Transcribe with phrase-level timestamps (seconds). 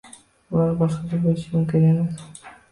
[0.55, 2.29] Ular boshqacha bo'lishi mumkin emas